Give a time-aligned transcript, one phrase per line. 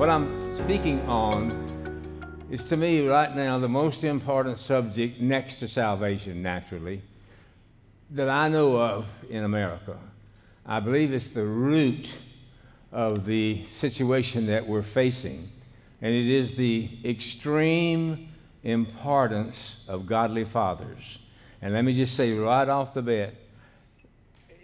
[0.00, 5.68] What I'm speaking on is to me right now the most important subject next to
[5.68, 7.02] salvation, naturally,
[8.12, 9.98] that I know of in America.
[10.64, 12.14] I believe it's the root
[12.92, 15.46] of the situation that we're facing,
[16.00, 18.30] and it is the extreme
[18.64, 21.18] importance of godly fathers.
[21.60, 23.34] And let me just say right off the bat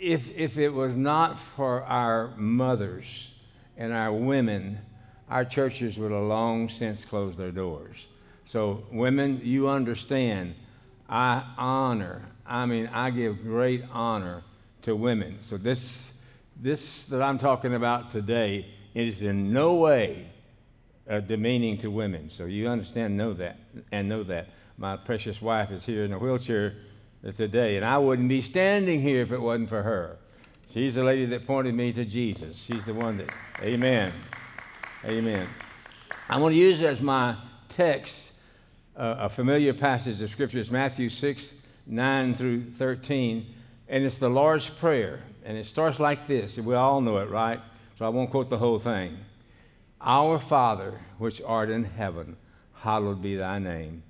[0.00, 3.32] if, if it was not for our mothers
[3.76, 4.78] and our women,
[5.28, 8.06] our churches would have long since closed their doors.
[8.44, 10.54] So, women, you understand,
[11.08, 14.44] I honor, I mean, I give great honor
[14.82, 15.38] to women.
[15.40, 16.12] So, this,
[16.60, 20.28] this that I'm talking about today is in no way
[21.10, 22.30] uh, demeaning to women.
[22.30, 23.58] So, you understand, know that,
[23.90, 24.48] and know that.
[24.78, 26.74] My precious wife is here in a wheelchair
[27.36, 30.18] today, and I wouldn't be standing here if it wasn't for her.
[30.70, 32.56] She's the lady that pointed me to Jesus.
[32.56, 33.30] She's the one that,
[33.62, 34.12] amen.
[35.08, 35.46] Amen.
[36.28, 37.36] I'm going to use as my
[37.68, 38.32] text
[38.96, 40.58] uh, a familiar passage of Scripture.
[40.58, 41.54] It's Matthew 6,
[41.86, 43.46] 9 through 13,
[43.88, 45.20] and it's the Lord's Prayer.
[45.44, 46.56] And it starts like this.
[46.56, 47.60] We all know it, right?
[47.96, 49.16] So I won't quote the whole thing.
[50.00, 52.36] Our Father, which art in heaven,
[52.74, 54.02] hallowed be thy name.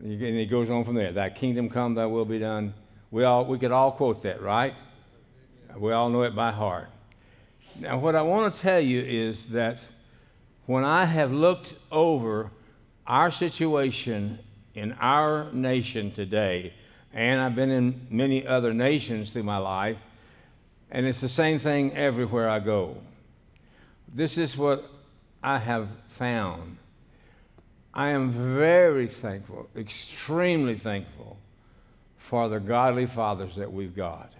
[0.00, 1.10] And it goes on from there.
[1.10, 2.72] Thy kingdom come, thy will be done.
[3.10, 4.76] We, all, we could all quote that, right?
[5.76, 6.88] We all know it by heart.
[7.80, 9.78] Now, what I want to tell you is that
[10.70, 12.48] when I have looked over
[13.04, 14.38] our situation
[14.76, 16.72] in our nation today,
[17.12, 19.96] and I've been in many other nations through my life,
[20.92, 22.98] and it's the same thing everywhere I go.
[24.14, 24.88] This is what
[25.42, 26.76] I have found.
[27.92, 31.36] I am very thankful, extremely thankful
[32.16, 34.32] for the godly fathers that we've got.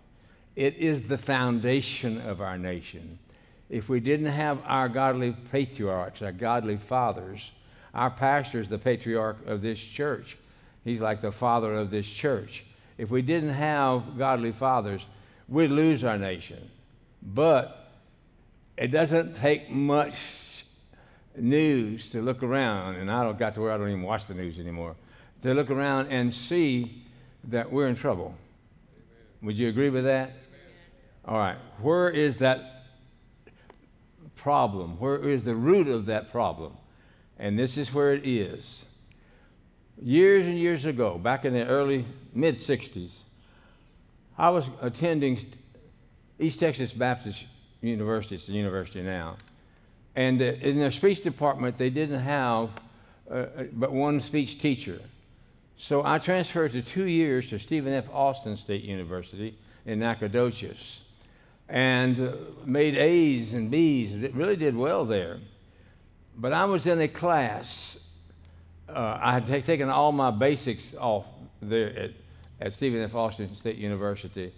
[0.55, 3.19] It is the foundation of our nation.
[3.71, 7.53] If we didn't have our godly patriarchs, our godly fathers,
[7.95, 10.37] our pastor is the patriarch of this church.
[10.85, 12.65] He's like the father of this church.
[12.99, 15.07] If we didn't have godly fathers,
[15.49, 16.69] we'd lose our nation.
[17.23, 17.93] But
[18.77, 20.65] it doesn't take much
[21.37, 24.35] news to look around, and I don't got to where I don't even watch the
[24.35, 24.97] news anymore,
[25.43, 27.05] to look around and see
[27.45, 28.35] that we're in trouble.
[29.43, 30.33] Would you agree with that?
[31.25, 31.57] All right.
[31.81, 32.80] Where is that
[34.41, 34.99] problem?
[34.99, 36.73] Where is the root of that problem?
[37.39, 38.85] And this is where it is.
[40.01, 43.21] Years and years ago, back in the early mid 60s,
[44.39, 45.39] I was attending
[46.39, 47.45] East Texas Baptist
[47.83, 49.37] University, it's the university now.
[50.17, 52.71] And uh, in their speech department, they didn't have
[53.31, 55.01] uh, uh, but one speech teacher.
[55.77, 58.07] So I transferred to two years to Stephen F.
[58.13, 61.03] Austin State University in Nacogdoches
[61.71, 62.33] and uh,
[62.65, 64.23] made A's and B's.
[64.23, 65.39] It really did well there.
[66.37, 68.01] But I was in a class.
[68.89, 71.27] Uh, I had t- taken all my basics off
[71.63, 72.11] there at,
[72.61, 73.15] at Stephen F.
[73.15, 74.53] Austin State University,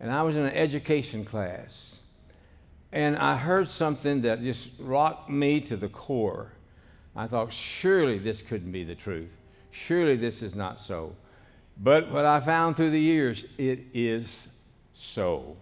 [0.00, 2.00] and I was in an education class.
[2.92, 6.52] And I heard something that just rocked me to the core.
[7.16, 9.36] I thought, surely this couldn't be the truth.
[9.72, 11.14] Surely this is not so.
[11.82, 14.48] But what I found through the years, it is
[14.94, 15.56] so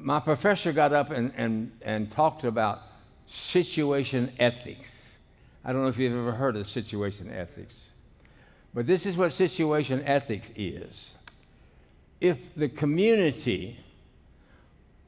[0.00, 2.82] my professor got up and, and, and talked about
[3.26, 5.18] situation ethics.
[5.64, 7.90] I don't know if you've ever heard of situation ethics,
[8.74, 11.14] but this is what situation ethics is.
[12.20, 13.78] If the community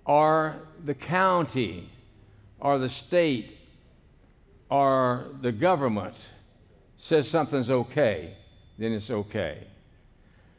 [0.05, 1.89] or the county
[2.59, 3.57] or the state
[4.69, 6.29] or the government
[6.97, 8.35] says something's okay,
[8.79, 9.67] then it's okay.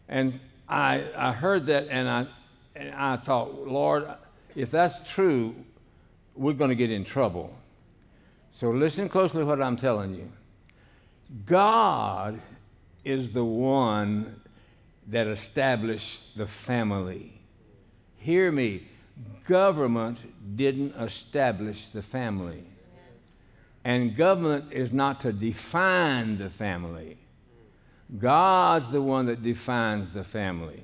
[0.09, 2.27] And I, I heard that and I,
[2.75, 4.07] and I thought, Lord,
[4.55, 5.55] if that's true,
[6.35, 7.53] we're going to get in trouble.
[8.53, 10.31] So listen closely to what I'm telling you.
[11.45, 12.39] God
[13.03, 14.41] is the one
[15.07, 17.33] that established the family.
[18.17, 18.87] Hear me.
[19.47, 20.17] Government
[20.55, 22.63] didn't establish the family.
[23.83, 27.17] And government is not to define the family.
[28.19, 30.83] God's the one that defines the family.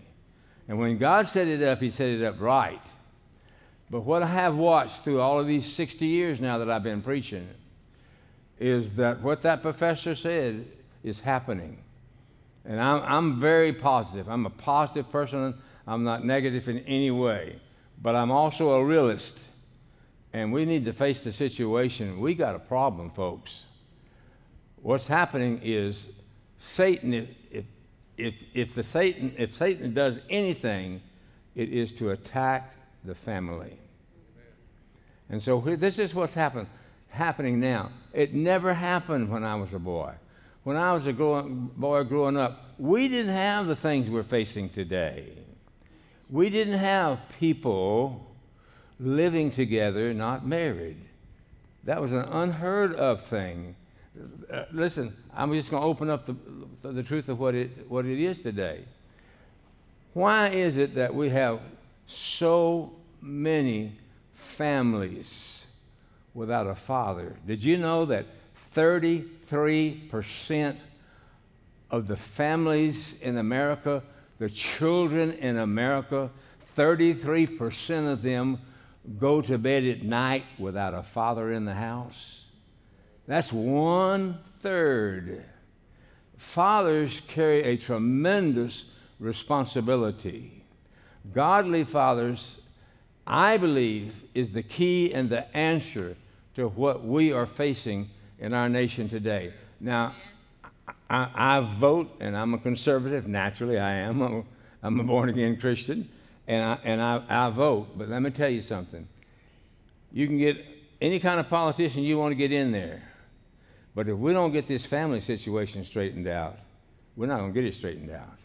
[0.68, 2.82] And when God set it up, He set it up right.
[3.90, 7.02] But what I have watched through all of these 60 years now that I've been
[7.02, 7.48] preaching
[8.60, 10.66] is that what that professor said
[11.04, 11.78] is happening.
[12.66, 14.28] And I'm, I'm very positive.
[14.28, 15.54] I'm a positive person.
[15.86, 17.60] I'm not negative in any way.
[18.02, 19.48] But I'm also a realist.
[20.34, 22.20] And we need to face the situation.
[22.20, 23.66] We got a problem, folks.
[24.82, 26.10] What's happening is
[26.58, 27.28] Satan,
[28.18, 31.02] if, if, the Satan, if Satan does anything,
[31.56, 32.74] it is to attack
[33.04, 33.78] the family.
[35.30, 37.92] And so this is what's happening now.
[38.14, 40.14] It never happened when I was a boy.
[40.64, 45.30] When I was a boy growing up, we didn't have the things we're facing today.
[46.30, 48.36] We didn't have people
[49.00, 51.06] living together, not married.
[51.84, 53.76] That was an unheard of thing.
[54.52, 58.06] Uh, listen, I'm just going to open up the, the truth of what it, what
[58.06, 58.86] it is today.
[60.14, 61.60] Why is it that we have
[62.08, 63.94] so many
[64.34, 65.66] families
[66.34, 67.36] without a father?
[67.46, 68.26] Did you know that
[68.76, 70.80] 33%
[71.92, 74.02] of the families in America,
[74.40, 76.30] the children in America,
[76.76, 78.60] 33% of them
[79.20, 82.47] go to bed at night without a father in the house?
[83.28, 85.44] That's one third.
[86.38, 88.86] Fathers carry a tremendous
[89.20, 90.64] responsibility.
[91.34, 92.58] Godly fathers,
[93.26, 96.16] I believe, is the key and the answer
[96.56, 98.10] to what we are facing
[98.40, 99.54] in our nation today.
[99.80, 100.16] Now,
[101.10, 103.28] I, I vote, and I'm a conservative.
[103.28, 104.22] Naturally, I am.
[104.22, 104.44] I'm a,
[104.84, 106.10] I'm a born again Christian,
[106.48, 107.98] and, I, and I, I vote.
[107.98, 109.08] But let me tell you something.
[110.14, 110.64] You can get
[111.02, 113.02] any kind of politician you want to get in there.
[113.98, 116.60] But if we don't get this family situation straightened out,
[117.16, 118.38] we're not going to get it straightened out.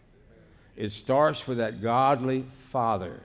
[0.77, 3.21] It starts with that godly father.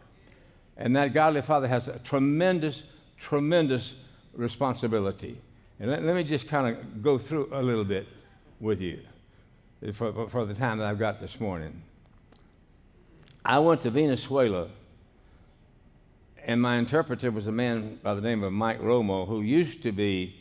[0.75, 2.83] And that godly father has a tremendous,
[3.17, 3.93] tremendous
[4.33, 5.39] responsibility.
[5.79, 8.09] And let, let me just kind of go through a little bit
[8.59, 8.99] with you
[9.93, 11.81] for, for the time that I've got this morning.
[13.45, 14.67] I went to Venezuela,
[16.43, 19.93] and my interpreter was a man by the name of Mike Romo, who used to
[19.93, 20.35] be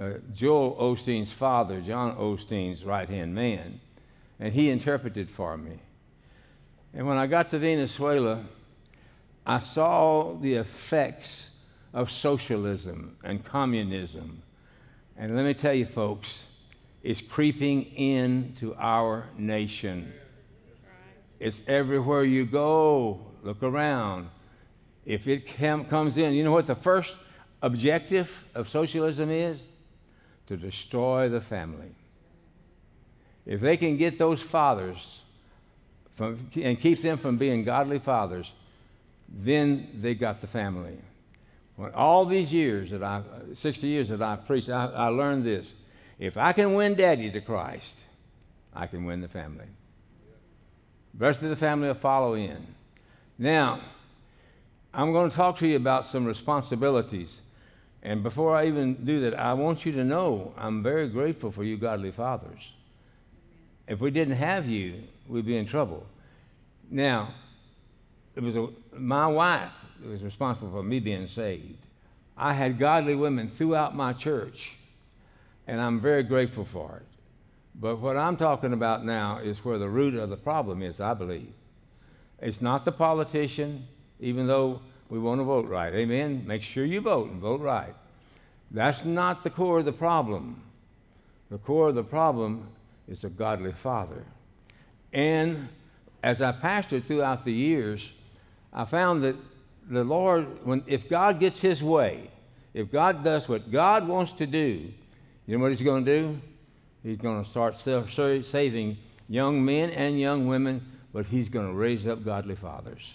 [0.00, 3.80] uh, Joel Osteen's father, John Osteen's right hand man,
[4.38, 5.76] and he interpreted for me.
[6.94, 8.44] And when I got to Venezuela,
[9.46, 11.50] I saw the effects
[11.92, 14.42] of socialism and communism
[15.20, 16.44] and let me tell you, folks,
[17.02, 20.14] it's creeping into our nation.
[21.38, 23.20] It's everywhere you go.
[23.42, 24.30] Look around.
[25.04, 27.14] If it comes in, you know what the first
[27.60, 29.60] objective of socialism is?
[30.50, 31.94] To destroy the family.
[33.46, 35.22] If they can get those fathers
[36.16, 38.52] from, and keep them from being godly fathers,
[39.28, 40.98] then they got the family.
[41.76, 43.22] When all these years that I,
[43.54, 45.72] 60 years that I've preached, I, I learned this.
[46.18, 48.04] If I can win daddy to Christ,
[48.74, 49.66] I can win the family.
[51.14, 52.66] The rest of the family will follow in.
[53.38, 53.82] Now,
[54.92, 57.40] I'm going to talk to you about some responsibilities.
[58.02, 61.64] And before I even do that, I want you to know I'm very grateful for
[61.64, 62.72] you, godly fathers.
[63.86, 66.06] If we didn't have you, we'd be in trouble.
[66.90, 67.34] Now,
[68.34, 71.78] it was a, my wife who was responsible for me being saved.
[72.36, 74.76] I had godly women throughout my church,
[75.66, 77.06] and I'm very grateful for it.
[77.74, 81.14] But what I'm talking about now is where the root of the problem is, I
[81.14, 81.52] believe.
[82.40, 83.86] It's not the politician,
[84.18, 85.92] even though we want to vote right.
[85.92, 86.44] Amen?
[86.46, 87.94] Make sure you vote and vote right.
[88.70, 90.62] That's not the core of the problem.
[91.50, 92.68] The core of the problem
[93.08, 94.24] is a godly father.
[95.12, 95.68] And
[96.22, 98.12] as I pastored throughout the years,
[98.72, 99.36] I found that
[99.88, 102.30] the Lord, when, if God gets his way,
[102.72, 104.92] if God does what God wants to do,
[105.46, 106.40] you know what he's going to do?
[107.02, 108.96] He's going to start saving
[109.28, 113.14] young men and young women, but he's going to raise up godly fathers.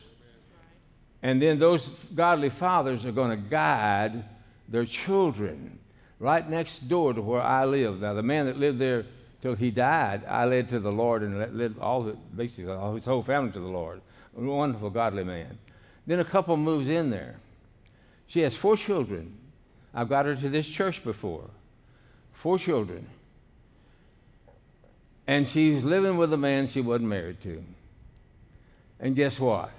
[1.26, 4.26] And then those godly fathers are going to guide
[4.70, 5.80] their children
[6.20, 8.02] right next door to where I live.
[8.02, 9.06] Now, the man that lived there
[9.42, 13.06] till he died, I led to the Lord and led all the, basically all his
[13.06, 14.02] whole family to the Lord.
[14.38, 15.58] A wonderful, godly man.
[16.06, 17.38] Then a couple moves in there.
[18.28, 19.36] She has four children.
[19.96, 21.50] I've got her to this church before.
[22.34, 23.08] Four children.
[25.26, 27.64] And she's living with a man she wasn't married to.
[29.00, 29.72] And guess what?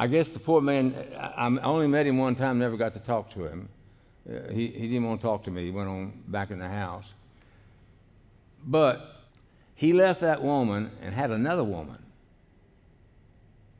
[0.00, 3.30] I guess the poor man, I, only met him one time, never got to talk
[3.30, 3.68] to him.
[4.28, 5.64] Uh, he, he didn't want to talk to me.
[5.64, 7.12] He went on back in the house.
[8.64, 9.22] But
[9.74, 11.98] he left that woman and had another woman.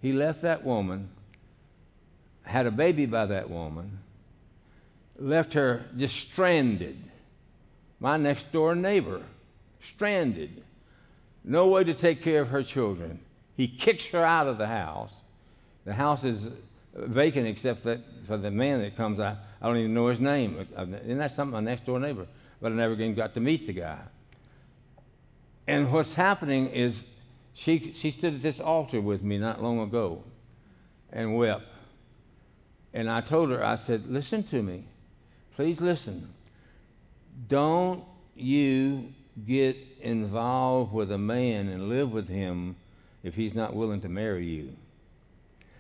[0.03, 1.09] He left that woman,
[2.43, 4.01] had a baby by that woman,
[5.19, 6.99] left her just stranded.
[8.01, 9.23] My next door neighbor,
[9.83, 10.65] stranded.
[11.45, 13.21] No way to take care of her children.
[13.57, 15.15] He kicks her out of the house.
[15.89, 16.51] The house is
[16.93, 19.19] vacant except that for the man that comes.
[19.21, 20.69] I, I don't even know his name.
[20.77, 21.55] Isn't that something?
[21.55, 22.27] My next door neighbor.
[22.61, 23.99] But I never even got to meet the guy.
[25.67, 27.07] And what's happening is
[27.55, 30.23] she, she stood at this altar with me not long ago
[31.11, 31.65] and wept.
[32.93, 34.85] And I told her, I said, Listen to me.
[35.57, 36.29] please listen.
[37.49, 38.05] Don't
[38.37, 39.15] you
[39.47, 42.77] get involved with a man and live with him
[43.23, 44.77] if he's not willing to marry you.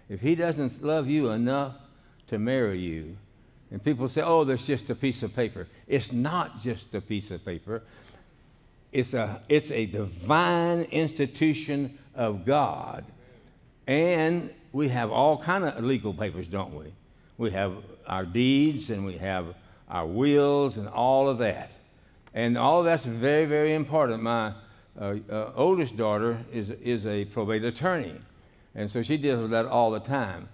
[0.09, 1.75] If he doesn't love you enough
[2.29, 3.17] to marry you,
[3.71, 5.67] and people say, oh, there's just a piece of paper.
[5.87, 7.83] It's not just a piece of paper.
[8.93, 13.05] It's a, it's a divine institution of God.
[13.87, 16.87] And we have all kind of legal papers, don't we?
[17.37, 17.75] We have
[18.07, 19.55] our deeds and we have
[19.89, 21.77] our wills and all of that.
[22.35, 24.23] And all of that's very, very important.
[24.23, 24.55] My
[24.99, 28.15] uh, uh, oldest daughter is, is a probate attorney,
[28.79, 30.49] and so she deals with that all the time.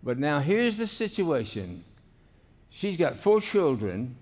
[0.00, 1.82] But now here's the situation
[2.70, 4.16] she's got four children,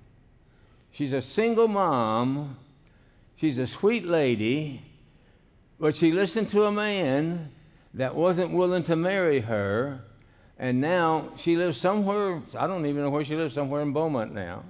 [0.91, 2.57] she's a single mom,
[3.37, 4.81] she's a sweet lady,
[5.79, 7.51] but she listened to a man
[7.93, 10.01] that wasn't willing to marry her.
[10.59, 14.33] And now she lives somewhere, I don't even know where she lives, somewhere in Beaumont
[14.33, 14.63] now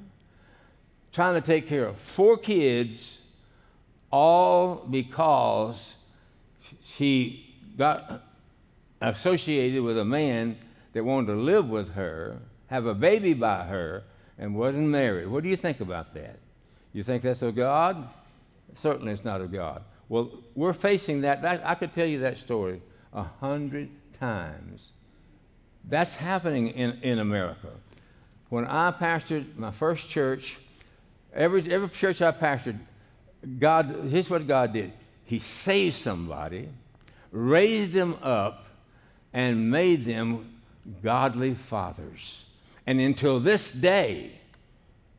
[1.12, 3.19] trying to take care of four kids,
[4.11, 5.95] all because
[6.83, 8.34] she got
[9.11, 10.56] associated with a man
[10.92, 14.04] that wanted to live with her, have a baby by her,
[14.38, 15.28] and wasn't married.
[15.28, 16.38] What do you think about that?
[16.92, 18.08] You think that's of God?
[18.75, 19.82] Certainly it's not of God.
[20.08, 21.42] Well, we're facing that.
[21.42, 22.82] that I could tell you that story
[23.12, 24.90] a hundred times.
[25.88, 27.70] That's happening in, in America.
[28.49, 30.58] When I pastored my first church,
[31.34, 32.78] Every, every church I pastored,
[33.58, 34.92] God, here's what God did
[35.25, 36.68] He saved somebody,
[37.32, 38.66] raised them up,
[39.35, 40.49] and made them
[41.03, 42.45] godly fathers.
[42.87, 44.38] And until this day,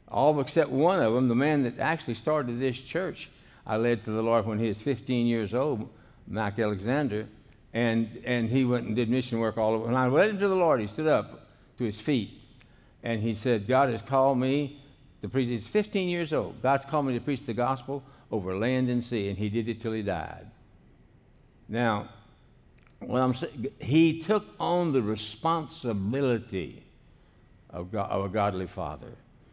[0.07, 3.29] all except one of them, the man that actually started this church,
[3.67, 5.89] I led to the Lord when he was 15 years old,
[6.27, 7.27] Mike Alexander,
[7.73, 9.85] and, and he went and did mission work all over.
[9.85, 12.41] When I led him to the Lord, he stood up to his feet,
[13.03, 14.81] and he said, God has called me
[15.21, 15.49] to preach.
[15.49, 16.61] He's 15 years old.
[16.61, 19.81] God's called me to preach the gospel over land and sea, and he did it
[19.81, 20.47] till he died.
[21.67, 22.09] Now,
[23.07, 26.83] what I'm saying, he took on the responsibility
[27.69, 29.11] of, God, of a godly father.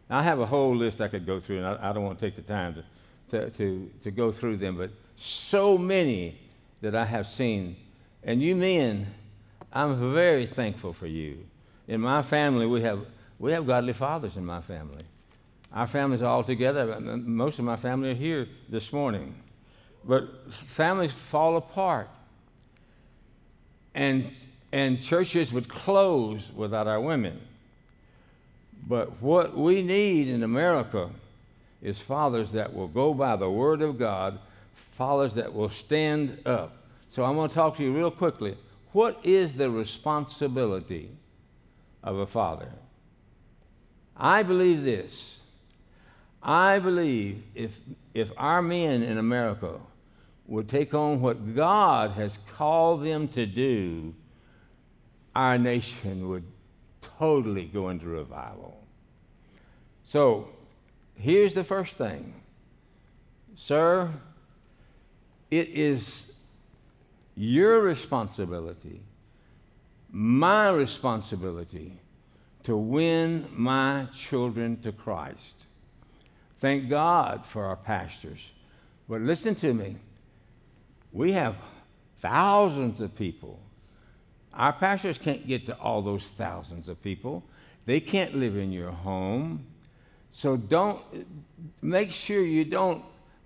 [0.09, 2.19] Now, I have a whole list I could go through, and I, I don't want
[2.19, 2.83] to take the time to,
[3.31, 6.39] to, to, to go through them, but so many
[6.81, 7.75] that I have seen.
[8.23, 9.07] And you men,
[9.71, 11.45] I'm very thankful for you.
[11.87, 13.05] In my family, we have,
[13.39, 15.03] we have godly fathers in my family.
[15.73, 16.99] Our families are all together.
[16.99, 19.35] Most of my family are here this morning.
[20.05, 22.09] But families fall apart.
[23.95, 24.31] And,
[24.71, 27.39] and churches would close without our women.
[28.87, 31.09] But what we need in America
[31.81, 34.39] is fathers that will go by the Word of God,
[34.91, 36.75] fathers that will stand up.
[37.09, 38.57] So I'm going to talk to you real quickly.
[38.91, 41.09] What is the responsibility
[42.03, 42.69] of a father?
[44.15, 45.43] I believe this
[46.43, 47.71] I believe if,
[48.13, 49.79] if our men in America
[50.53, 54.13] would take on what God has called them to do,
[55.35, 56.43] our nation would
[57.01, 58.79] totally go into revival.
[60.03, 60.47] So
[61.19, 62.35] here's the first thing
[63.55, 64.11] Sir,
[65.49, 66.27] it is
[67.35, 69.01] your responsibility,
[70.11, 71.93] my responsibility,
[72.61, 75.65] to win my children to Christ.
[76.59, 78.51] Thank God for our pastors.
[79.09, 79.95] But listen to me.
[81.13, 81.55] We have
[82.19, 83.59] thousands of people.
[84.53, 87.43] Our pastors can't get to all those thousands of people.
[87.85, 89.67] They can't live in your home.
[90.31, 91.01] So don't
[91.81, 93.03] make sure you don't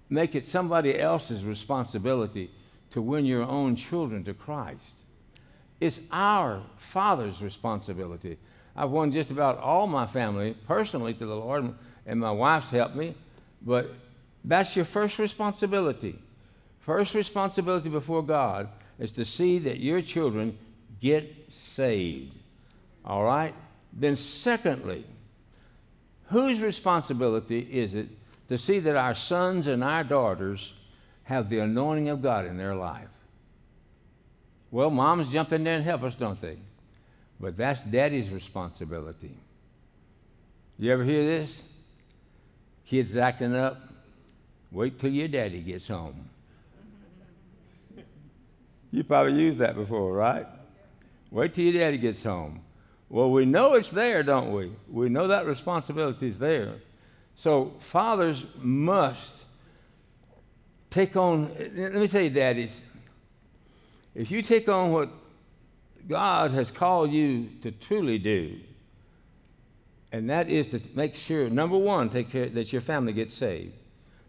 [0.10, 2.50] make it somebody else's responsibility
[2.92, 5.04] to win your own children to Christ.
[5.82, 8.38] It's our Father's responsibility.
[8.76, 11.74] I've won just about all my family personally to the Lord
[12.06, 13.16] and my wife's helped me,
[13.62, 13.90] but
[14.46, 16.20] that's your first responsibility.
[16.88, 20.58] First responsibility before God is to see that your children
[21.02, 22.34] get saved.
[23.04, 23.54] All right?
[23.92, 25.04] Then, secondly,
[26.28, 28.08] whose responsibility is it
[28.48, 30.74] to see that our sons and our daughters
[31.24, 33.10] have the anointing of God in their life?
[34.72, 36.56] Well, moms jump in there and help us, don't they?
[37.38, 39.36] But that's daddy's responsibility.
[40.80, 41.64] You ever hear this?
[42.86, 43.78] Kids acting up,
[44.72, 46.30] wait till your daddy gets home.
[48.92, 50.48] You probably used that before, right?
[51.32, 52.62] Wait till your daddy gets home.
[53.10, 54.72] Well, we know it's there, don't we?
[54.90, 56.74] We know that responsibility is there.
[57.36, 59.46] So fathers must
[60.90, 62.82] take on, let me say, daddies,
[64.16, 65.10] if you take on what
[66.08, 68.60] God has called you to truly do,
[70.12, 73.74] And that is to make sure, number one, take care that your family gets saved.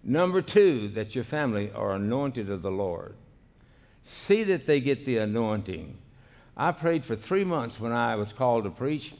[0.02, 3.14] Number two, that your family are anointed of the Lord.
[4.02, 5.98] See that they get the anointing.
[6.56, 9.14] I prayed for three months when I was called to preach,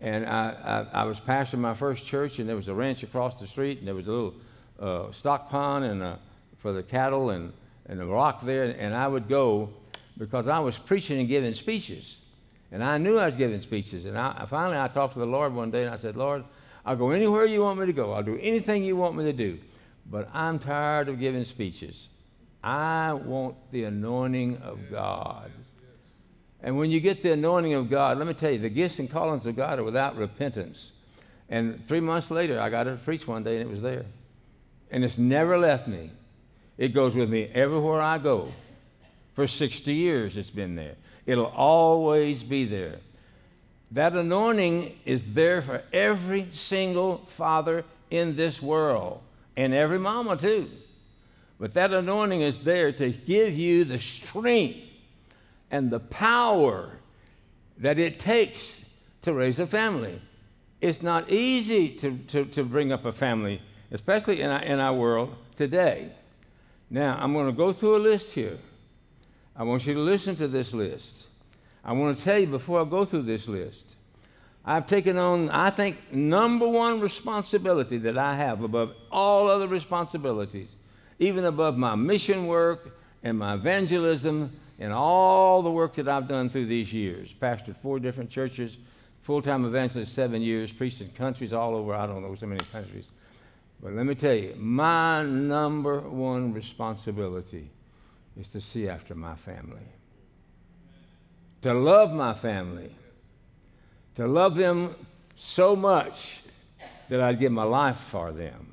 [0.00, 3.38] and I, I, I was pastoring my first church, and there was a ranch across
[3.38, 4.34] the street, and there was a little
[4.80, 6.18] uh, stock pond and a,
[6.58, 7.52] for the cattle and,
[7.86, 9.70] and a rock there, and I would go
[10.18, 12.18] because I was preaching and giving speeches.
[12.70, 14.06] And I knew I was giving speeches.
[14.06, 16.42] And I, finally, I talked to the Lord one day and I said, Lord,
[16.86, 18.12] I'll go anywhere you want me to go.
[18.12, 19.58] I'll do anything you want me to do.
[20.10, 22.08] But I'm tired of giving speeches.
[22.62, 25.50] I want the anointing of God.
[26.62, 29.10] And when you get the anointing of God, let me tell you, the gifts and
[29.10, 30.92] callings of God are without repentance.
[31.48, 34.06] And three months later, I got to preach one day and it was there.
[34.90, 36.10] And it's never left me.
[36.78, 38.52] It goes with me everywhere I go.
[39.34, 40.94] For 60 years, it's been there.
[41.26, 42.98] It'll always be there.
[43.90, 49.20] That anointing is there for every single father in this world
[49.56, 50.70] and every mama, too.
[51.62, 54.80] But that anointing is there to give you the strength
[55.70, 56.90] and the power
[57.78, 58.82] that it takes
[59.20, 60.20] to raise a family.
[60.80, 64.92] It's not easy to, to, to bring up a family, especially in our, in our
[64.92, 66.10] world today.
[66.90, 68.58] Now, I'm going to go through a list here.
[69.54, 71.28] I want you to listen to this list.
[71.84, 73.94] I want to tell you before I go through this list.
[74.64, 80.74] I've taken on, I think, number one responsibility that I have above all other responsibilities,
[81.18, 86.48] even above my mission work and my evangelism and all the work that I've done
[86.48, 87.32] through these years.
[87.32, 88.78] Pastored four different churches,
[89.22, 92.64] full time evangelist seven years, preached in countries all over, I don't know so many
[92.72, 93.06] countries.
[93.82, 97.70] But let me tell you, my number one responsibility
[98.40, 99.86] is to see after my family,
[101.62, 102.94] to love my family,
[104.14, 104.94] to love them
[105.36, 106.40] so much
[107.08, 108.71] that I'd give my life for them.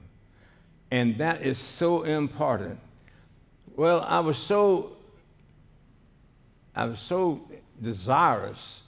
[0.91, 2.80] And that is so important.
[3.75, 4.97] Well, I was so
[6.75, 7.41] I was so
[7.82, 8.82] desirous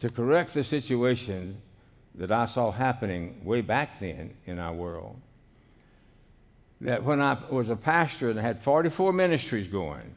[0.00, 1.60] to correct the situation
[2.16, 5.16] that I saw happening way back then in our world
[6.82, 10.14] that when I was a pastor and I had 44 ministries going,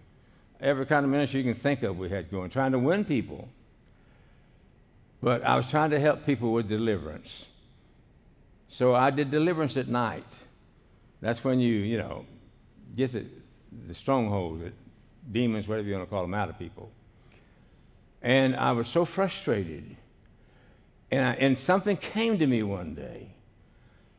[0.59, 3.47] every kind of ministry you can think of we had going, trying to win people.
[5.21, 7.45] But I was trying to help people with deliverance.
[8.67, 10.25] So I did deliverance at night.
[11.25, 12.23] That's when you, you know,
[12.95, 13.25] get the,
[13.87, 14.71] the stronghold, the
[15.31, 16.91] demons, whatever you want to call them, out of people.
[18.21, 19.97] And I was so frustrated.
[21.09, 23.31] And, I, and something came to me one day.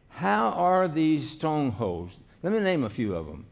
[0.08, 2.16] How are these strongholds?
[2.42, 3.46] Let me name a few of them.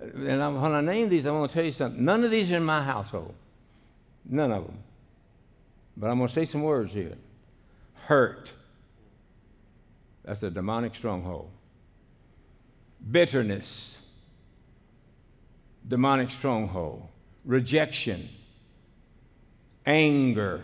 [0.00, 2.02] And I, when I name these, I want to tell you something.
[2.02, 3.34] None of these are in my household.
[4.24, 4.78] None of them.
[5.98, 7.18] But I'm going to say some words here.
[8.06, 8.50] Hurt.
[10.24, 11.50] That's a demonic stronghold.
[13.10, 13.98] Bitterness.
[15.86, 17.06] Demonic stronghold.
[17.44, 18.28] Rejection.
[19.84, 20.62] Anger.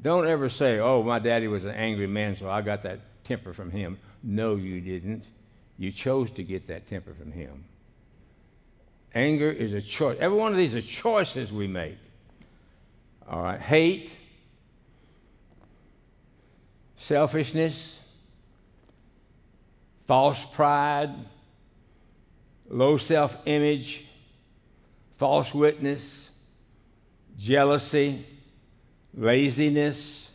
[0.00, 3.52] Don't ever say, oh, my daddy was an angry man, so I got that temper
[3.52, 3.98] from him.
[4.22, 5.26] No, you didn't.
[5.78, 7.64] You chose to get that temper from Him.
[9.14, 10.16] Anger is a choice.
[10.20, 11.98] Every one of these are choices we make.
[13.28, 13.60] All right.
[13.60, 14.12] Hate,
[16.96, 17.98] selfishness,
[20.06, 21.14] false pride,
[22.68, 24.04] low self image,
[25.18, 26.30] false witness,
[27.38, 28.26] jealousy,
[29.14, 30.28] laziness,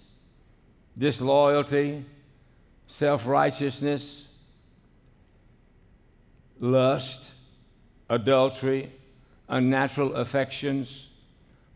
[0.98, 2.06] disloyalty,
[2.88, 4.26] self righteousness
[6.60, 7.32] lust,
[8.10, 8.92] adultery,
[9.48, 11.10] unnatural affections,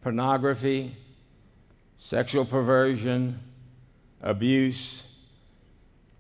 [0.02, 0.96] pornography,
[1.98, 3.40] sexual perversion,
[4.22, 5.04] abuse.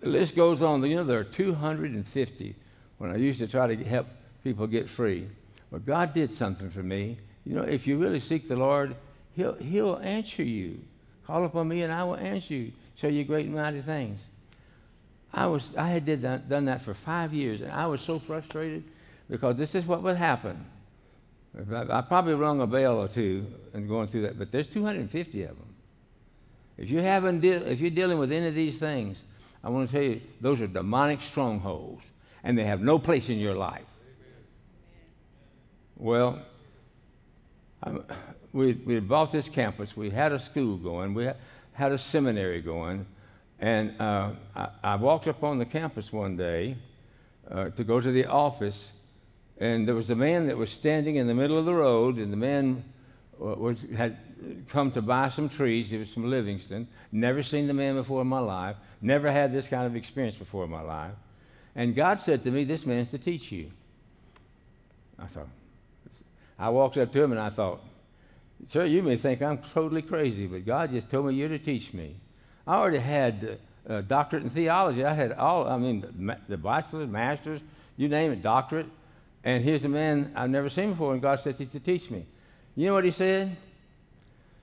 [0.03, 0.83] The list goes on.
[0.83, 2.55] You know, there are 250
[2.99, 4.07] when I used to try to help
[4.43, 5.27] people get free.
[5.71, 7.17] But God did something for me.
[7.45, 8.95] You know, if you really seek the Lord,
[9.35, 10.79] He'll, he'll answer you.
[11.25, 14.21] Call upon me and I will answer you, show you great and mighty things.
[15.33, 18.19] I, was, I had did that, done that for five years, and I was so
[18.19, 18.83] frustrated
[19.29, 20.63] because this is what would happen.
[21.71, 25.43] I, I probably rung a bell or two in going through that, but there's 250
[25.43, 25.57] of them.
[26.77, 29.23] If, you haven't de- if you're dealing with any of these things,
[29.63, 32.03] I want to tell you, those are demonic strongholds,
[32.43, 33.85] and they have no place in your life.
[35.95, 36.41] Well,
[37.81, 38.03] I'm,
[38.51, 39.95] we, we bought this campus.
[39.95, 41.13] We had a school going.
[41.13, 41.29] We
[41.73, 43.05] had a seminary going.
[43.59, 46.75] And uh, I, I, walked up on the campus one day
[47.49, 48.91] uh, to go to the office,
[49.57, 52.33] and there was a man that was standing in the middle of the road, and
[52.33, 52.83] the man
[53.43, 54.17] was, had
[54.69, 55.89] come to buy some trees.
[55.89, 56.87] He was from Livingston.
[57.11, 58.77] Never seen the man before in my life.
[59.01, 61.13] Never had this kind of experience before in my life.
[61.75, 63.71] And God said to me, This man's to teach you.
[65.19, 65.47] I thought,
[66.57, 67.81] I walked up to him and I thought,
[68.69, 71.93] Sir, you may think I'm totally crazy, but God just told me you're to teach
[71.93, 72.15] me.
[72.65, 75.03] I already had uh, a doctorate in theology.
[75.03, 77.59] I had all, I mean, the bachelor's, master's,
[77.97, 78.87] you name it, doctorate.
[79.43, 82.25] And here's a man I've never seen before, and God says he's to teach me.
[82.75, 83.55] You know what he said?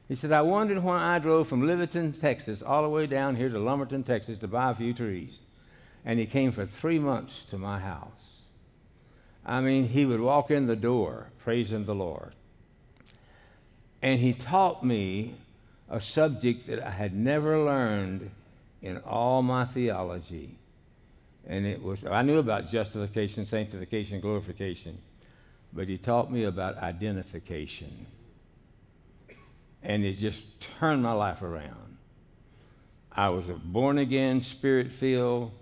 [0.09, 3.49] He said, I wondered why I drove from Livingston, Texas, all the way down here
[3.49, 5.38] to Lumberton, Texas to buy a few trees.
[6.05, 8.09] And he came for three months to my house.
[9.46, 12.33] I mean, he would walk in the door praising the Lord.
[14.03, 15.35] And he taught me
[15.88, 18.31] a subject that I had never learned
[18.83, 20.57] in all my theology.
[21.46, 24.99] And it was, I knew about justification, sanctification, glorification,
[25.72, 28.06] but he taught me about identification.
[29.83, 31.96] And it just turned my life around.
[33.12, 35.52] I was a born again, spirit filled,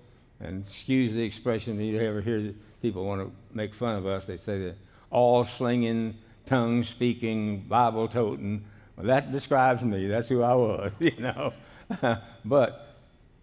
[0.41, 4.37] and excuse the expression, you ever hear people want to make fun of us, they
[4.37, 4.77] say that
[5.11, 6.17] all slinging,
[6.47, 8.65] tongue speaking, Bible toting.
[8.97, 10.07] Well, that describes me.
[10.07, 11.53] That's who I was, you know.
[12.45, 12.97] but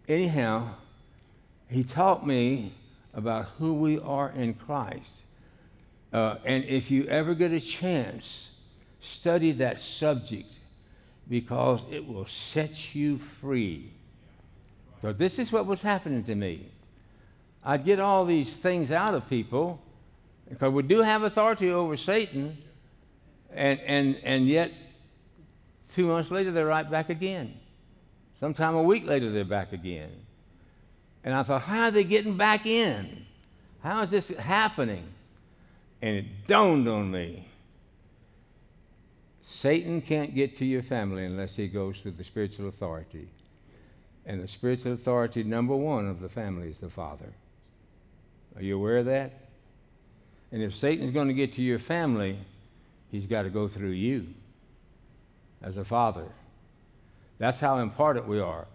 [0.07, 0.69] anyhow,
[1.69, 2.73] he taught me
[3.13, 5.23] about who we are in Christ.
[6.15, 8.51] Uh, and if you ever get a chance,
[9.01, 10.59] study that subject
[11.27, 13.91] because it will set you free.
[15.01, 16.69] So, this is what was happening to me.
[17.65, 19.81] I'd get all these things out of people
[20.47, 22.59] because we do have authority over Satan,
[23.51, 24.71] and, and, and yet
[25.91, 27.59] two months later they're right back again.
[28.39, 30.11] Sometime a week later they're back again.
[31.25, 33.25] And I thought, how are they getting back in?
[33.83, 35.09] How is this happening?
[36.05, 37.47] And it dawned on me
[39.41, 43.27] Satan can't get to your family unless he goes through the spiritual authority.
[44.27, 47.33] And the spiritual authority, number one of the family, is the father.
[48.55, 49.33] Are you aware of that?
[50.51, 52.37] And if Satan's going to get to your family,
[53.11, 54.27] he's got to go through you
[55.63, 56.27] as a father.
[57.39, 58.67] That's how important we are.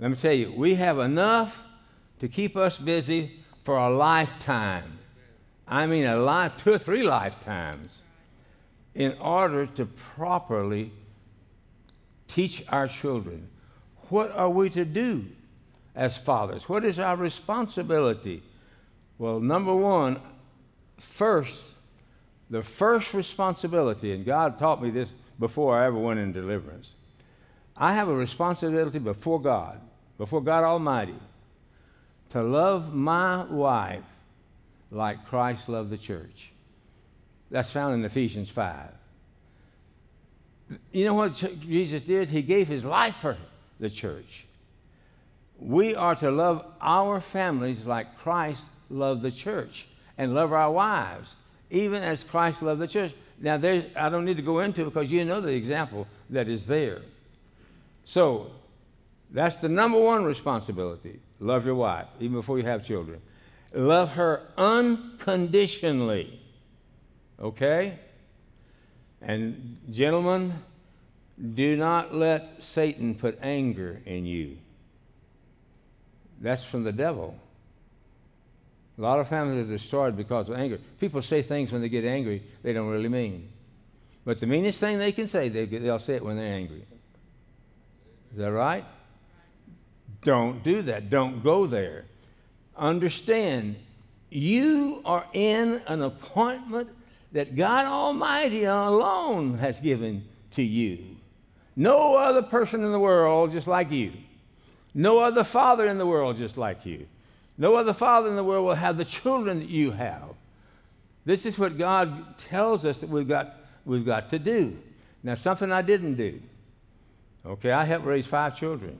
[0.00, 1.60] Let me tell you, we have enough
[2.18, 4.98] to keep us busy for a lifetime.
[5.66, 8.02] I mean, a life, two or three lifetimes,
[8.94, 10.92] in order to properly
[12.28, 13.48] teach our children.
[14.08, 15.26] What are we to do
[15.94, 16.68] as fathers?
[16.68, 18.42] What is our responsibility?
[19.18, 20.20] Well, number one,
[20.98, 21.72] first,
[22.50, 26.92] the first responsibility, and God taught me this before I ever went in deliverance.
[27.76, 29.80] I have a responsibility before God,
[30.18, 31.14] before God Almighty,
[32.30, 34.04] to love my wife
[34.92, 36.52] like Christ loved the church.
[37.50, 38.90] That's found in Ephesians 5.
[40.92, 42.28] You know what Jesus did?
[42.28, 43.36] He gave his life for
[43.80, 44.44] the church.
[45.58, 49.86] We are to love our families like Christ loved the church
[50.18, 51.34] and love our wives,
[51.70, 53.12] even as Christ loved the church.
[53.38, 56.66] Now, I don't need to go into it because you know the example that is
[56.66, 57.00] there.
[58.04, 58.50] So,
[59.30, 61.20] that's the number one responsibility.
[61.40, 63.20] Love your wife, even before you have children.
[63.74, 66.40] Love her unconditionally.
[67.40, 67.98] Okay?
[69.20, 70.54] And, gentlemen,
[71.54, 74.58] do not let Satan put anger in you.
[76.40, 77.36] That's from the devil.
[78.98, 80.78] A lot of families are destroyed because of anger.
[81.00, 83.48] People say things when they get angry they don't really mean.
[84.24, 86.84] But the meanest thing they can say, they, they'll say it when they're angry.
[88.32, 88.84] Is that right?
[90.22, 91.10] Don't do that.
[91.10, 92.04] Don't go there.
[92.76, 93.76] Understand,
[94.30, 96.88] you are in an appointment
[97.32, 101.16] that God Almighty alone has given to you.
[101.76, 104.12] No other person in the world just like you.
[104.94, 107.06] No other father in the world just like you.
[107.56, 110.30] No other father in the world will have the children that you have.
[111.24, 114.76] This is what God tells us that we've got, we've got to do.
[115.22, 116.40] Now, something I didn't do.
[117.46, 118.98] Okay, I helped raise five children.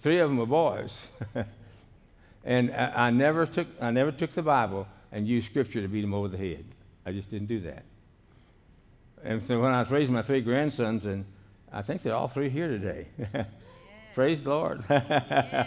[0.00, 0.98] Three of them were boys.
[2.46, 6.02] and I, I, never took, I never took the Bible and used Scripture to beat
[6.02, 6.64] them over the head.
[7.04, 7.82] I just didn't do that.
[9.24, 11.24] And so when I was raising my three grandsons, and
[11.72, 13.08] I think they're all three here today.
[13.18, 13.44] yeah.
[14.14, 14.84] Praise the Lord.
[14.90, 15.66] yeah.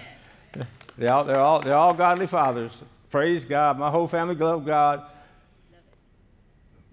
[0.97, 2.71] they're, all, they're, all, they're all godly fathers.
[3.11, 3.77] Praise God.
[3.77, 5.03] My whole family love God.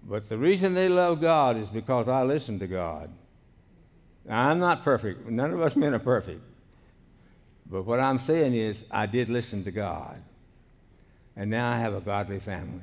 [0.03, 3.09] But the reason they love God is because I listen to God.
[4.25, 5.27] Now, I'm not perfect.
[5.29, 6.41] None of us men are perfect.
[7.69, 10.21] But what I'm saying is, I did listen to God.
[11.35, 12.81] And now I have a godly family.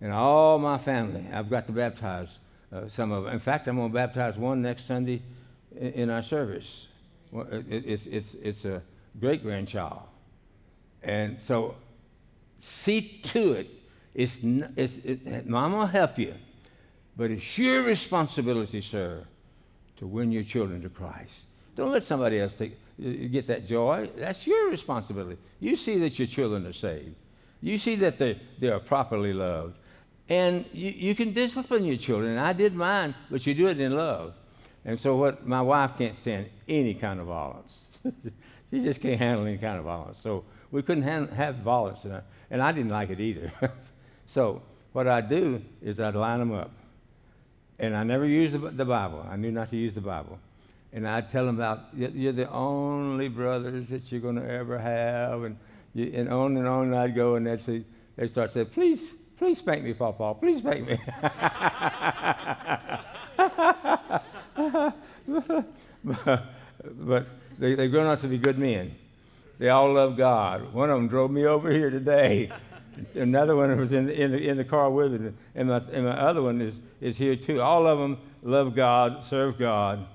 [0.00, 2.38] And all my family, I've got to baptize
[2.72, 3.32] uh, some of them.
[3.32, 5.22] In fact, I'm going to baptize one next Sunday
[5.78, 6.88] in, in our service.
[7.30, 8.82] Well, it, it's, it's, it's a
[9.20, 10.02] great grandchild.
[11.02, 11.76] And so
[12.58, 13.70] see to it.
[14.14, 14.40] It's,
[14.76, 16.34] it's, it, Mom will help you,
[17.16, 19.24] but it's your responsibility, sir,
[19.96, 21.44] to win your children to Christ.
[21.76, 24.10] Don't let somebody else take, get that joy.
[24.16, 25.38] That's your responsibility.
[25.60, 27.14] You see that your children are saved.
[27.60, 29.76] You see that they, they are properly loved.
[30.28, 32.38] And you, you can discipline your children.
[32.38, 34.34] I did mine, but you do it in love.
[34.84, 37.98] And so what my wife can't stand any kind of violence.
[38.70, 40.18] she just can't handle any kind of violence.
[40.18, 43.52] So we couldn't have, have violence, and I, and I didn't like it either.
[44.26, 46.70] so what I do is I'd line them up.
[47.78, 49.26] And I never used the, the Bible.
[49.28, 50.38] I knew not to use the Bible.
[50.92, 55.42] And I'd tell them about, you're the only brothers that you're going to ever have.
[55.44, 55.56] And,
[55.94, 57.84] you, and on and on I'd go, and they'd, say,
[58.16, 60.34] they'd start saying, please, please spank me, Papa.
[60.38, 60.98] Please spank me.
[66.84, 67.26] but
[67.58, 68.94] they, they've grown up to be good men.
[69.58, 70.74] They all love God.
[70.74, 72.50] One of them drove me over here today.
[73.14, 75.32] Another one was in the, in the, in the car with me.
[75.54, 77.62] And my, and my other one is, is here too.
[77.62, 80.06] All of them love God, serve God.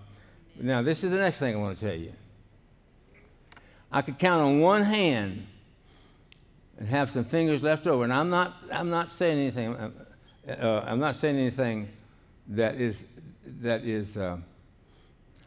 [0.60, 2.14] Now, this is the next thing I want to tell you.
[3.92, 5.46] I could count on one hand
[6.78, 8.04] and have some fingers left over.
[8.04, 9.76] And I'm not, I'm not saying anything.
[9.76, 9.92] Uh,
[10.50, 11.90] uh I'm not saying anything
[12.50, 13.00] that is,
[13.62, 14.38] that is uh,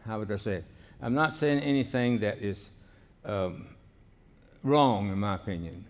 [0.07, 0.65] how would I say it?
[1.03, 2.69] I'm not saying anything that is
[3.25, 3.67] um,
[4.63, 5.85] wrong, in my opinion.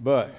[0.00, 0.34] But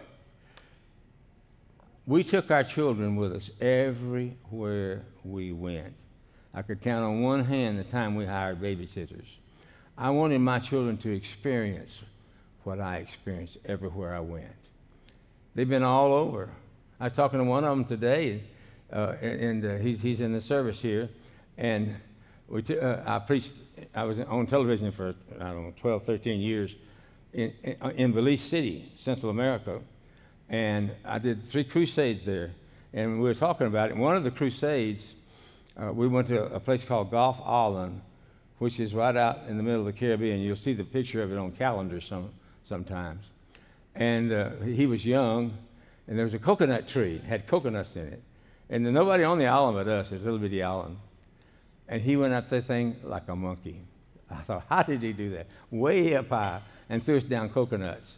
[2.06, 5.94] we took our children with us everywhere we went.
[6.54, 9.26] I could count on one hand the time we hired babysitters.
[9.98, 12.00] I wanted my children to experience
[12.64, 14.46] what I experienced everywhere I went.
[15.56, 16.50] They've been all over.
[17.00, 18.44] I was talking to one of them today,
[18.92, 21.10] uh, and uh, he's, he's in the service here,
[21.58, 21.96] and
[22.48, 23.54] we t- uh, I preached,
[23.94, 26.76] I was on television for, I don't know, 12, 13 years
[27.34, 29.80] in, in, in Belize City, Central America,
[30.50, 32.52] and I did three crusades there.
[32.94, 33.98] And we were talking about it.
[33.98, 35.16] One of the crusades,
[35.82, 38.02] uh, we went to a place called Gulf Island,
[38.60, 40.40] which is right out in the middle of the Caribbean.
[40.40, 42.30] You'll see the picture of it on calendars some,
[42.64, 43.26] sometimes.
[43.96, 45.58] And uh, he was young,
[46.08, 48.22] and there was a coconut tree, had coconuts in it.
[48.70, 50.98] And nobody on the island but us, it's a little bitty island.
[51.88, 53.82] And he went up the thing like a monkey.
[54.30, 55.48] I thought, how did he do that?
[55.72, 58.18] Way up high and threw us down coconuts.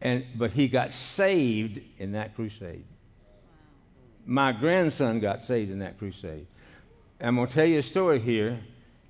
[0.00, 2.84] And, but he got saved in that crusade.
[4.26, 6.46] My grandson got saved in that crusade.
[7.22, 8.58] I'm going to tell you a story here.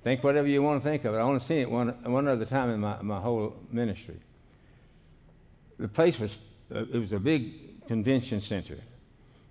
[0.03, 1.17] Think whatever you want to think of it.
[1.17, 4.19] I only seen it one, one other time in my, my whole ministry.
[5.79, 6.37] The place was,
[6.73, 8.77] uh, it was a big convention center.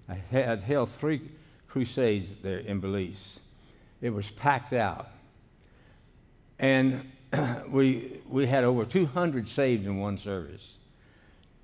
[0.08, 1.22] I had held three
[1.68, 3.40] crusades there in Belize.
[4.00, 5.08] It was packed out.
[6.60, 7.10] And
[7.68, 10.76] we, we had over 200 saved in one service.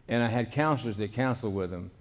[0.09, 1.93] And I had counselors that counseled with them.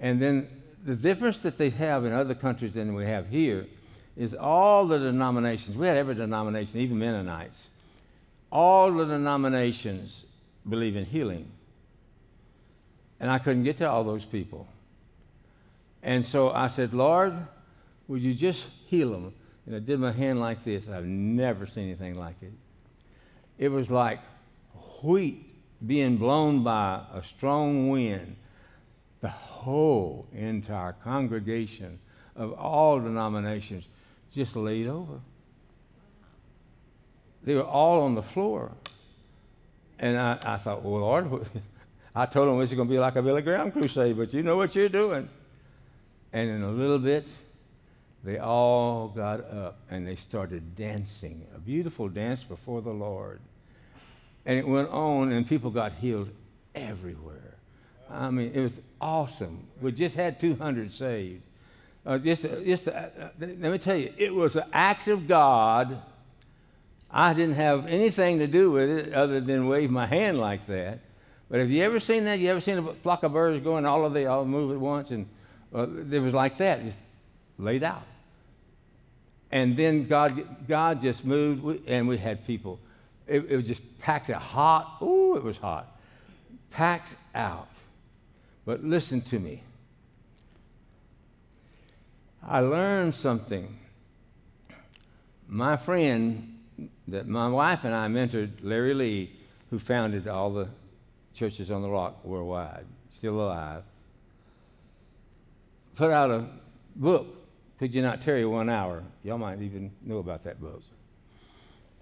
[0.00, 0.48] And then
[0.84, 3.66] the difference that they have in other countries than we have here
[4.16, 7.68] is all the denominations, we had every denomination, even Mennonites,
[8.50, 10.24] all the denominations
[10.68, 11.50] believe in healing.
[13.20, 14.66] And I couldn't get to all those people.
[16.02, 17.34] And so I said, Lord,
[18.08, 19.34] would you just heal them?
[19.66, 20.88] And I did my hand like this.
[20.88, 22.52] I've never seen anything like it.
[23.58, 24.20] It was like
[25.02, 25.46] wheat
[25.86, 28.36] being blown by a strong wind.
[29.20, 31.98] The whole entire congregation
[32.34, 33.84] of all denominations
[34.32, 35.20] just laid over.
[37.42, 38.72] They were all on the floor.
[39.98, 41.46] And I, I thought, well, Lord,
[42.14, 44.42] I told them this is going to be like a Billy Graham crusade, but you
[44.42, 45.28] know what you're doing.
[46.32, 47.26] And in a little bit,
[48.22, 53.40] they all got up and they started dancing, a beautiful dance before the Lord.
[54.46, 56.30] And it went on, and people got healed
[56.74, 57.56] everywhere.
[58.10, 59.66] I mean, it was awesome.
[59.80, 61.42] We just had 200 saved.
[62.04, 66.00] Uh, just, just uh, uh, let me tell you, it was an act of God.
[67.10, 71.00] I didn't have anything to do with it other than wave my hand like that.
[71.50, 72.38] But have you ever seen that?
[72.38, 75.10] You ever seen a flock of birds going, all of they all move at once?
[75.10, 75.28] And
[75.74, 76.98] uh, it was like that, just
[77.58, 78.04] laid out.
[79.50, 82.78] And then God, God just moved, and we had people.
[83.26, 84.98] It, it was just packed out, hot.
[85.02, 85.98] Ooh, it was hot.
[86.70, 87.68] Packed out.
[88.64, 89.62] But listen to me.
[92.42, 93.78] I learned something.
[95.46, 96.58] My friend
[97.08, 99.32] that my wife and I mentored, Larry Lea,
[99.70, 100.68] who founded all the
[101.34, 103.82] churches on the rock worldwide, still alive,
[105.96, 106.46] put out a
[106.96, 107.36] book
[107.78, 109.02] Could you not tarry one hour?
[109.24, 110.82] Y'all might even know about that book.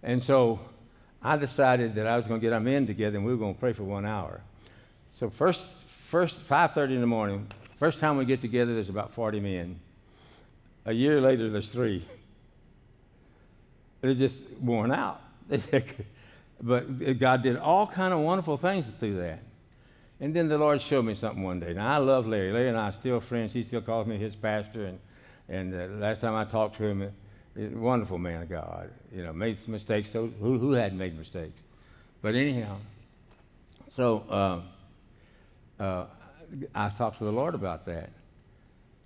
[0.03, 0.59] And so
[1.23, 3.55] I decided that I was going to get our men together and we were going
[3.55, 4.41] to pray for one hour.
[5.13, 7.47] So first, first 5.30 in the morning,
[7.77, 9.81] first time we get together, there's about 40 men.
[10.89, 12.03] A year later, there's three.
[14.01, 15.21] They're just worn out.
[16.63, 19.41] but God did all kind of wonderful things through that.
[20.19, 21.75] And then the Lord showed me something one day.
[21.75, 22.53] Now, I love Larry.
[22.53, 23.53] Larry and I are still friends.
[23.53, 24.87] He still calls me his pastor.
[24.87, 24.99] And,
[25.51, 28.91] and uh, last time I talked to him, uh, wonderful man of God.
[29.15, 30.09] You know, made mistakes.
[30.09, 31.61] So who, who hadn't made mistakes?
[32.23, 32.79] But anyhow,
[33.95, 34.25] so
[35.79, 36.07] uh, uh,
[36.75, 38.09] I talked to the Lord about that.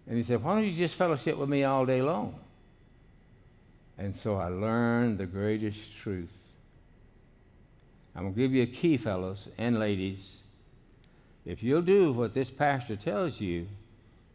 [0.07, 2.35] And he said, Why don't you just fellowship with me all day long?
[3.99, 6.33] And so I learned the greatest truth.
[8.15, 10.39] I'm going to give you a key, fellows and ladies.
[11.45, 13.67] If you'll do what this pastor tells you,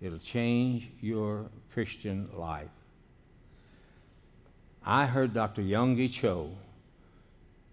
[0.01, 2.69] it'll change your Christian life.
[4.85, 5.61] I heard Dr.
[5.61, 6.51] Yonggi Cho,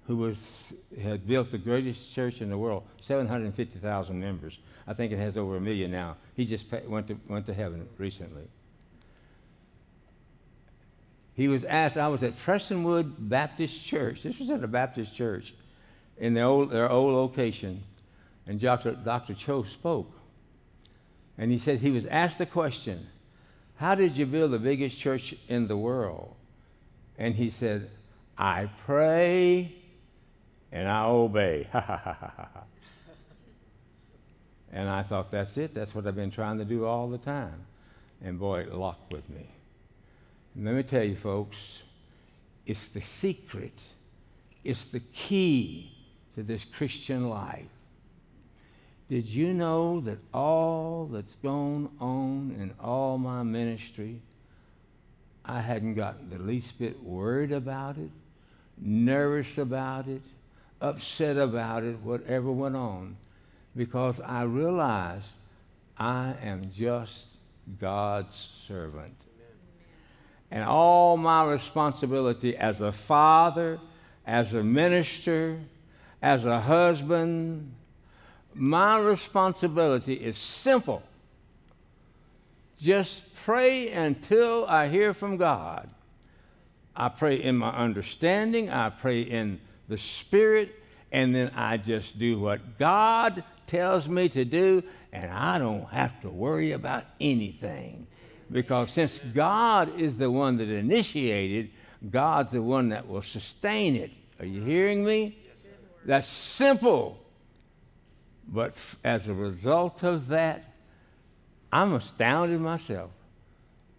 [0.06, 4.58] who was, had built the greatest church in the world, 750,000 members.
[4.86, 6.16] I think it has over a million now.
[6.34, 8.44] He just went to, went to heaven recently.
[11.34, 14.22] He was asked, I was at Prestonwood Baptist Church.
[14.22, 15.54] This was at a Baptist church
[16.18, 17.82] in the old, their old location.
[18.46, 18.92] And Dr.
[18.92, 19.34] Dr.
[19.34, 20.12] Cho spoke.
[21.38, 23.08] And he said he was asked the question,
[23.76, 26.36] How did you build the biggest church in the world?
[27.18, 27.90] And he said,
[28.36, 29.72] I pray
[30.74, 31.68] and I obey.
[34.72, 35.72] and I thought, That's it.
[35.72, 37.64] That's what I've been trying to do all the time.
[38.22, 39.46] And boy, it locked with me.
[40.54, 41.78] And let me tell you, folks,
[42.66, 43.82] it's the secret,
[44.64, 45.92] it's the key
[46.34, 47.66] to this Christian life.
[49.08, 54.20] Did you know that all that's gone on in all my ministry,
[55.44, 58.10] I hadn't gotten the least bit worried about it,
[58.78, 60.22] nervous about it,
[60.84, 63.16] upset about it, whatever went on,
[63.74, 65.30] because I realized
[65.98, 67.36] I am just
[67.80, 69.14] God's servant.
[70.50, 73.80] And all my responsibility as a father,
[74.26, 75.58] as a minister,
[76.20, 77.74] as a husband,
[78.54, 81.02] my responsibility is simple.
[82.78, 85.88] Just pray until I hear from God.
[86.94, 90.74] I pray in my understanding, I pray in the Spirit,
[91.12, 96.20] and then I just do what God tells me to do, and I don't have
[96.22, 98.06] to worry about anything.
[98.50, 101.70] Because since God is the one that initiated,
[102.10, 104.10] God's the one that will sustain it.
[104.38, 105.38] Are you hearing me?
[105.46, 105.66] Yes,
[106.04, 107.18] That's simple.
[108.46, 110.74] But f- as a result of that,
[111.72, 113.10] I'm astounded myself.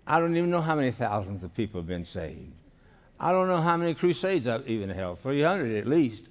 [0.05, 2.53] I don't even know how many thousands of people have been saved.
[3.25, 6.29] I don't know how many crusades I've even held, 300 at least.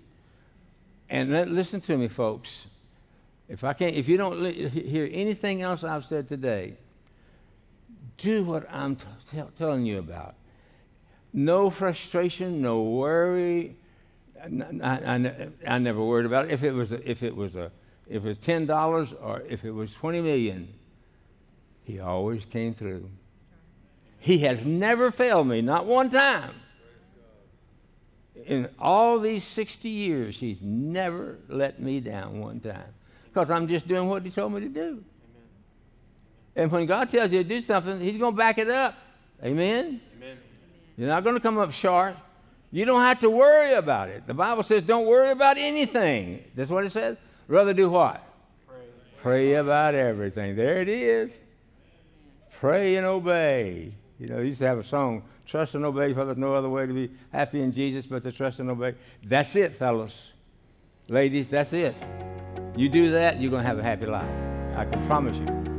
[1.10, 2.66] And let, listen to me, folks.
[3.48, 6.74] If I can't, if you don't li- hear anything else I've said today,
[8.16, 10.36] do what I'm t- t- telling you about.
[11.32, 13.74] No frustration, no worry.
[14.40, 16.52] I, I, I, never worried about it.
[16.52, 17.72] If it was a, if it was a
[18.06, 20.68] if it was ten dollars or if it was twenty million,
[21.82, 23.10] he always came through.
[24.20, 26.54] He has never failed me, not one time.
[28.46, 32.92] In all these 60 years, he's never let me down one time.
[33.24, 34.80] Because I'm just doing what he told me to do.
[34.80, 35.04] Amen.
[36.56, 38.96] And when God tells you to do something, He's going to back it up.
[39.42, 40.00] Amen?
[40.16, 40.38] Amen.
[40.96, 42.16] You're not going to come up short.
[42.70, 44.26] You don't have to worry about it.
[44.26, 46.42] The Bible says, don't worry about anything.
[46.54, 47.16] That's what it says.
[47.46, 48.20] Rather do what?
[48.66, 48.76] Pray.
[49.22, 50.56] Pray about everything.
[50.56, 51.30] There it is.
[52.58, 53.94] Pray and obey.
[54.18, 56.68] You know, you used to have a song, trust and obey, for there's no other
[56.68, 58.94] way to be happy in Jesus but to trust and obey.
[59.24, 60.28] That's it, fellas.
[61.08, 61.94] Ladies, that's it.
[62.76, 64.30] You do that, you're going to have a happy life.
[64.76, 65.73] I can promise you.